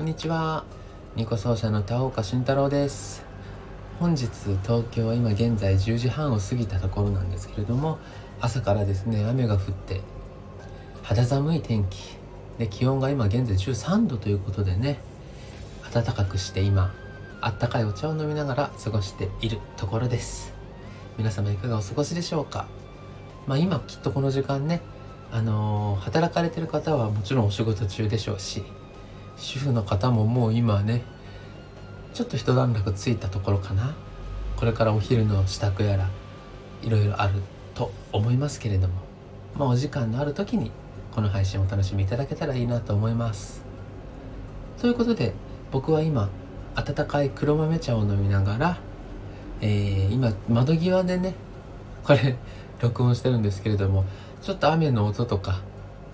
[0.00, 0.64] こんにちは。
[1.14, 3.22] ニコ奏者の田岡慎太郎です。
[3.98, 4.30] 本日
[4.62, 7.98] 東京は今現在10時半を過ぎたところなんですけれども、
[8.40, 10.00] 朝からですね雨が降って
[11.02, 12.16] 肌寒い天気
[12.56, 15.00] で気温が今現在13度ということでね、
[15.92, 16.94] 暖かくして今
[17.42, 20.54] あったかいお茶を飲みながら過ごしているところです。
[21.18, 22.68] 皆様いかがお過ごしでしょうか？
[23.46, 24.80] まあ今きっとこの時間ね、
[25.30, 28.64] あのー働かれてる方はもちろんお仕事中でしょうし。
[29.40, 31.02] 主婦の方ももう今ね
[32.14, 33.94] ちょっと一段落ついたところかな。
[34.56, 36.10] これからお昼の支度やら
[36.82, 37.34] いろいろある
[37.74, 38.94] と思いますけれども。
[39.56, 40.70] まあお時間のある時に
[41.14, 43.64] この配信をお楽しみいただけたらいいなと思います。
[44.80, 45.32] ということで
[45.70, 46.28] 僕は今
[46.74, 48.78] 温かい黒豆茶を飲みながら、
[49.60, 51.34] えー今窓際でね
[52.04, 52.36] これ
[52.80, 54.04] 録音してるんですけれども
[54.40, 55.60] ちょっと雨の音とか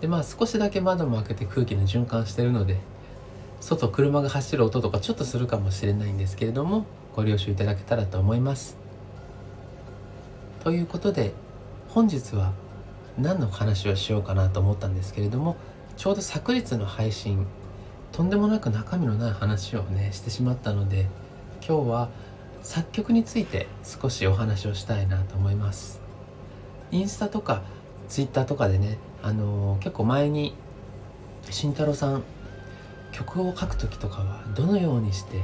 [0.00, 2.78] でまあ少しだけ窓も開けて空気の循環してるので
[3.60, 8.76] 外車が走る音とかちょっとするかもしれないんですけれどもご了承いただけたらと思います。
[10.62, 11.32] ということで
[11.88, 12.52] 本日は
[13.18, 15.56] 何の話をしようかなと思ったんですけれども
[15.96, 17.46] ちょうど昨日の配信
[18.12, 21.06] とんでもなく中身のない話をねしてしまったので
[21.66, 22.08] 今日は
[22.62, 26.00] 作曲について少しお話をしたいなと思います。
[26.90, 27.62] インスタとか
[28.08, 30.54] ツイッターとかでね、あのー結構前に
[31.50, 32.24] 慎太郎さん
[33.16, 35.40] 曲を書く時とかはどのようにして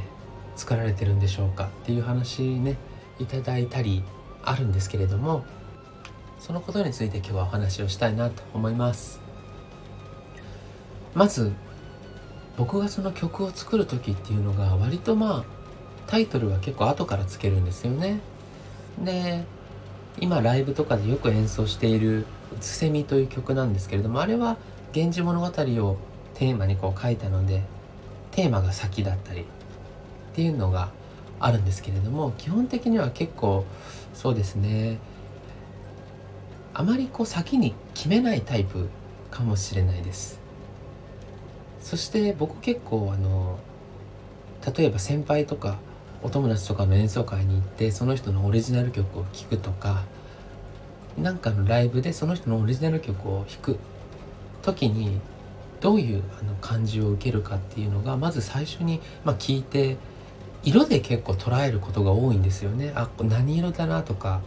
[0.57, 2.77] 作られてるんでしょうかっていう話ね
[3.19, 4.05] いただいたり
[4.43, 5.43] あるんですけれども
[6.39, 9.21] そのことについて今日はお話をしたいなと思います。
[11.15, 11.53] まず
[12.59, 15.45] 僕がその曲を作る時っていうのが割とまあ
[16.07, 18.21] タイトルは結構後からつけるんですよね。
[19.03, 19.45] で
[20.21, 24.59] 今ライブとかでよく演奏している「うつせみ」という曲なんですけれどもあれは
[24.93, 25.47] 「源氏物語」
[25.87, 25.97] を
[26.35, 27.63] テーマにこう書いたので
[28.31, 29.45] テーマが先だったりっ
[30.35, 30.91] ていうのが
[31.39, 33.65] あるんですけれども基本的には結構
[34.15, 34.99] そうですね。
[36.75, 38.89] あまりこう先に決めないタイプ
[39.31, 40.41] かもしれないです。
[41.81, 43.59] そして僕結構あの
[44.75, 45.79] 例えば先輩とか
[46.23, 50.05] お友達とかの演奏会に行ってその人のオリジナル曲を聴くとか
[51.19, 53.79] なんかのライブでその人のオリジナル曲を弾く
[54.63, 55.21] 時に
[55.83, 59.99] どういうあの感じを受けるかっていうのがまず最初に、まあ、聞いて
[60.63, 62.93] 色で結構捉えることが多いんですよね。
[62.95, 64.41] あ何色だなとか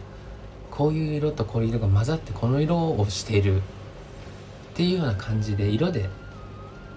[0.70, 3.60] こういう色とこういう色が混ざってこの色をしているっ
[4.74, 6.08] ていうような感じで色で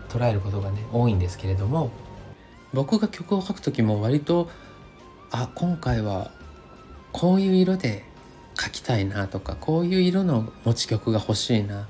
[0.08, 1.92] 捉えることがね多いんですけれども
[2.74, 4.50] 僕が曲を書く時も割と
[5.32, 6.32] あ今回は
[7.12, 8.06] こういう色で
[8.58, 11.86] 書きたいなとかこういう色の持ち曲が欲しいなっ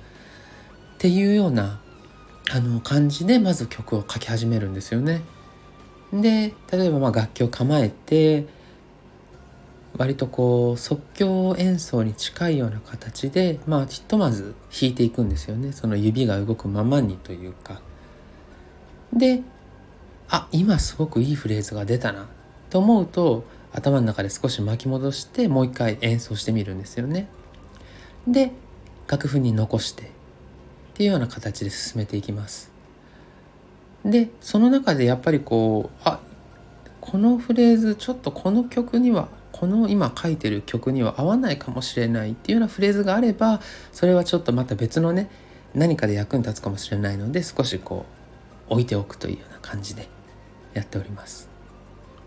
[0.98, 1.80] ていうような
[2.52, 5.22] あの感じでまず曲を書き始めるんですよね。
[6.12, 8.48] で例えばま楽器を構えて
[9.98, 17.82] 割とこう即興演奏に近いような形でまあひとまず弾いていくんですよねその指が動くままにというか。
[19.14, 19.42] で
[20.30, 22.28] あ今すごくいいフレーズが出たな
[22.70, 27.28] と思うと頭の中で少し巻き戻してもう一回演奏してみるんですよね。
[28.28, 28.52] で
[29.08, 30.12] 楽譜に残して
[31.00, 32.70] っていうような形で進めていきます。
[34.04, 36.20] でその中でやっぱりこうあ
[37.00, 43.62] このフレーズちょっとこの曲にはこの今書いてる曲には合わないかもしれないっていうようなフレーズがあれば
[43.94, 45.30] それはちょっとまた別のね
[45.74, 48.06] 何かで役に立つかもしれないので少しこ
[48.70, 50.10] う置いておくというような感じで
[50.74, 51.48] やっております。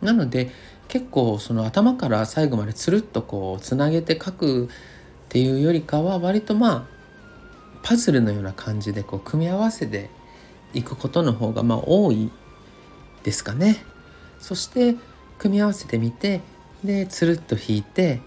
[0.01, 0.51] なので
[0.89, 4.69] 結構その頭から最後までつるっとこうつなげて書くっ
[5.29, 6.92] ていうよりかは割とまあ
[7.83, 10.11] パズルのような感じでこう組み合わせて
[10.75, 12.31] いくことの方がまあ多い
[13.23, 13.85] ですかね。
[14.41, 14.97] そして
[15.39, 16.41] 組み合わせてみて
[16.85, 18.21] でつるっと弾いて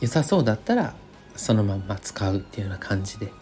[0.00, 0.94] 良さそうだったら
[1.36, 3.32] そのまんま使うっていうような感じで。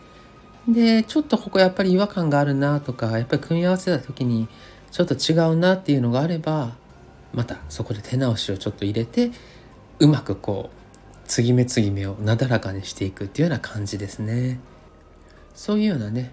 [0.68, 4.46] でちょっとここやっぱり違和感があるなとかやっぱり組み合わせた時に
[4.90, 6.74] ちょっと違うなっていうのがあれば
[7.32, 9.30] またそこで手直しをちょっと入れて
[9.98, 14.60] うまくこう継ぎ目継ぎ目をなだらかにしていくっていうような感じですね。
[15.54, 16.32] そういうようなね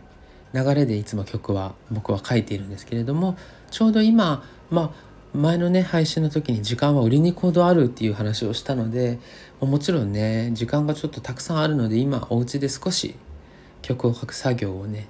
[0.53, 3.37] 流れでいつも曲は僕は書いているんですけれども
[3.69, 9.19] ちょうど今まあ前のね配信の時に時間は売りに行動あるっていう話をしたので
[9.59, 13.15] もちろんね時間がちょっとたくさんあるので今お家で少し
[13.81, 15.07] 曲を書く作業をね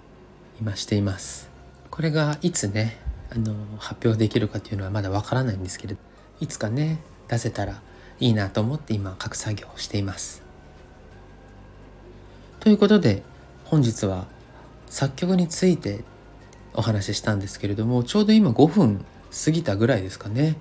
[0.59, 1.49] 今しています。
[1.91, 2.97] これがいつね
[3.31, 5.99] あの発表できるかっていうのはまだわからないんですけれど
[6.39, 7.81] いつかね出せたら
[8.19, 10.43] いいなと思って今書く作業をしています。
[12.59, 13.23] ということで
[13.69, 14.25] 本日は
[14.89, 16.05] 作曲について
[16.73, 19.05] お話ししたんですけれどもちょうど今5分
[19.45, 20.55] 過ぎたぐらいですかね。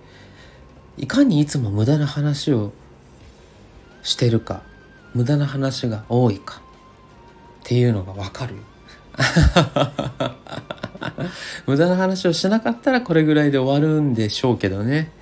[0.96, 2.72] いかにいつも無駄な話を
[4.02, 4.62] してるか
[5.14, 6.60] 無駄な話が多いか
[7.60, 8.56] っていうのが分かる。
[11.66, 15.12] 無駄な話をしなかったらこれぐらいで終わるんでしょうけどね。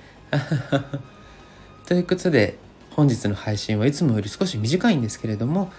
[1.87, 2.57] ということで
[2.91, 5.71] 本日の配信はいつもより少し短いんですけれども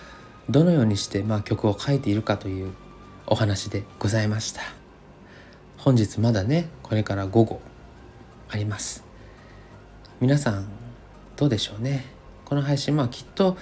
[0.50, 2.74] どのようにしてまあ曲を書いているかという
[3.28, 4.62] お話でございました。
[5.78, 7.62] 本日まだねこれから午後
[8.50, 9.04] あります。
[10.20, 10.68] 皆さん
[11.36, 12.06] どうでしょうね。
[12.46, 13.58] この配信まあきっと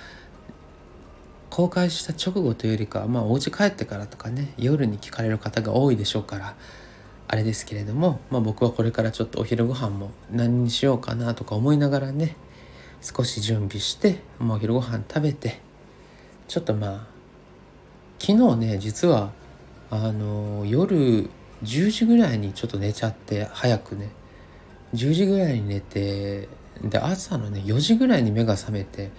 [1.50, 6.56] 公開した直後というよりかはまあお家帰ってからとかね夜に聞かれる方が多いでしょうから
[7.28, 12.36] あれですけれども、まあ、僕はこれからちょっとお昼ご飯も何にしようかなとか思いながらね
[13.02, 15.60] 少し準備して、まあ、お昼ご飯食べて
[16.54, 17.00] ちょっとまあ
[18.20, 19.32] 昨日ね実は
[19.90, 21.28] あの夜
[21.64, 24.12] 10時ぐらいにちょっと寝ちゃって早くね。
[24.94, 26.48] 10時ぐらいに寝て
[26.84, 29.10] で朝のね4時ぐらいに目が覚めて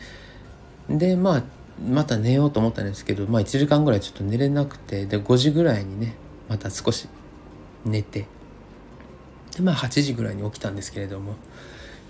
[0.88, 1.42] でまあ
[1.84, 6.14] また寝ようと思ったんですけど、まあ、1時間ぐらいちょっと寝れなくてで5時ぐらいにね
[6.48, 7.08] また少し
[7.84, 8.28] 寝て
[9.56, 11.34] でまあ8時ぐらいに起きたんですけれども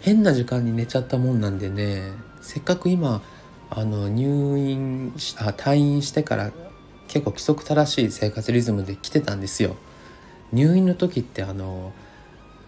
[0.02, 2.12] 変な時間に寝ちゃったもんなんでね
[2.42, 3.22] せっかく今
[3.70, 6.52] あの入院あ退院してから
[7.08, 9.76] 結構規則正しい生活リズムで来てたんですよ。
[10.52, 11.92] 入院の時ってあの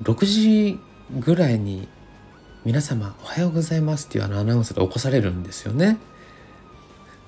[0.03, 0.81] 6時
[1.19, 1.89] ぐらいに
[2.65, 5.99] 「皆様おはようございます」っていうあのアナウンスが起こされるんですよね。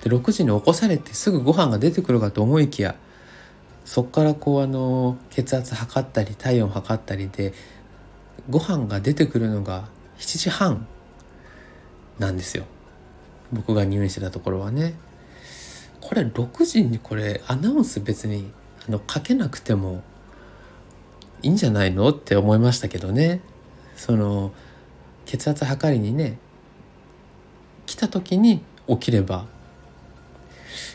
[0.03, 2.95] で6時に起こされてすぐご飯が出てくるかと思いきや
[3.85, 7.53] そっからこうあの血圧測ったり体温測ったりで
[8.49, 9.89] ご飯が出てくるのが
[10.19, 10.87] 7時半
[12.17, 12.65] なんですよ。
[13.51, 14.93] 僕が入院してたところはね。
[16.01, 18.51] これ6時にこれアナウンス別に
[18.87, 20.01] あのかけなくても
[21.41, 22.09] いいんじゃないの？
[22.09, 23.41] って思いましたけどね。
[23.95, 24.53] その
[25.25, 26.37] 血圧測りにね
[27.85, 29.45] 来た時に起きれば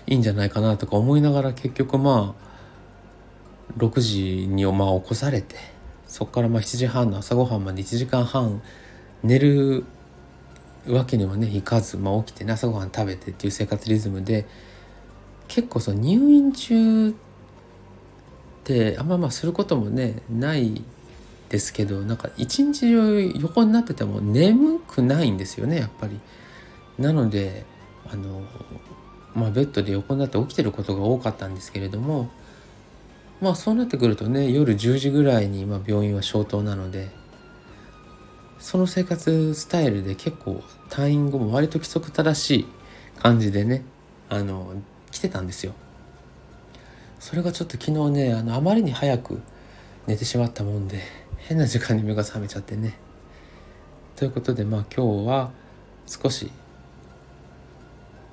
[0.07, 5.57] いいんじゃないかなとか思いながら結局まあ6時にまあ起こされて
[6.07, 8.63] そこからまあ7時半の朝ごはんまで1時間半
[9.23, 9.85] 寝る
[10.89, 14.47] わけにもねいかず、まあ、起きて、ね、朝ごはん食べてっていう生活リズムで
[15.49, 17.13] 結構その入院中っ
[18.65, 20.83] てあんままあすることもねない
[21.49, 26.21] ですけどなんか一日中横になってても眠くないんですよねやっぱり。
[26.99, 27.65] なので
[28.11, 28.43] あの
[29.35, 32.31] まあ、ベッドで横になって起きてることが多かったんですけれども
[33.41, 37.09] まあそうなってくるとね夜10時ぐらいに、まあ、病院は消灯なので
[38.65, 42.67] その生活スタイルで結構退院後も割と規則正しい
[43.21, 43.85] 感じでね
[44.31, 44.73] あの
[45.11, 45.75] 来てたんですよ。
[47.21, 49.43] それがちょっと昨日ねあのあまりに早く
[50.07, 51.03] 寝てしまったもんで
[51.37, 52.97] 変な時間に目が覚めちゃってね。
[54.17, 55.51] ということでまあ今日は
[56.07, 56.51] 少し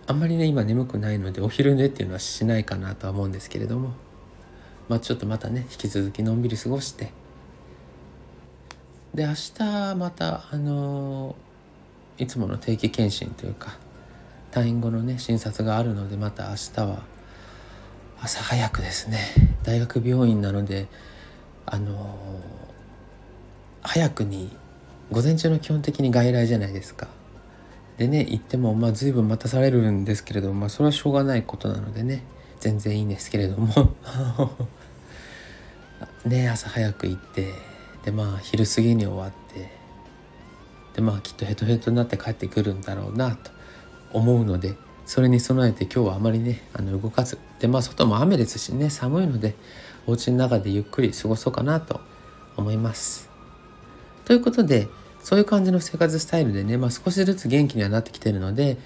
[0.08, 3.92] あんまりね今眠くないのでお昼寝っていうのはしないかなとは思うんですけれども。
[4.88, 7.12] まあちょっとまたね引き続きのんびり過ごして
[9.14, 11.36] で明日またあの
[12.18, 13.78] いつもの定期検診というか
[14.52, 17.04] 退院後のね診察があるのでまた明日は
[18.22, 19.20] 朝早くですね
[19.64, 20.88] 大学病院なので
[21.66, 22.18] あの
[23.82, 24.56] 早くに
[25.12, 27.08] 午前中の基本的に外来じゃないですか。
[27.98, 32.24] でね行ってもまあ随分待たされるんですけれども、まあ、それはしょうがないことなのでね
[32.60, 33.92] 全然いいんですけれども。
[36.26, 37.71] ね朝早く行って
[38.04, 39.72] でまあ昼過ぎに終わって
[40.94, 43.52] でまあきっとヘトヘトになって帰ってくるんだろうなと
[44.14, 49.56] 思うのでそれに備えて今日はあまりねあの動かずでまあ外も雨ですしね寒いので
[50.08, 52.02] お家の中でゆっくり過ごそうかなと
[52.58, 53.30] 思います。
[54.26, 54.88] ということで
[55.24, 58.78] そういう感じの生活スタイルでね、まあ、少しずつ元気にはなってきてるので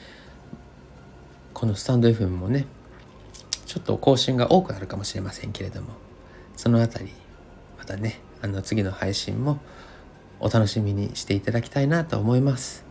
[1.54, 2.66] このスタンド FM もね
[3.66, 5.90] ちょっと更新が多くなるかもしれませんけれども
[6.56, 7.12] その辺り
[7.78, 9.60] またねあの次の配信も
[10.40, 12.86] お楽しみにしていただきたいなと思います。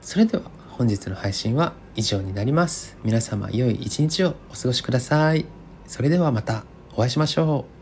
[0.00, 2.98] それでは本日の配信は以上になります。
[3.04, 5.46] 皆様良い一日をお過ごしください。
[5.86, 6.64] それではまた
[6.94, 7.73] お会いしましょう。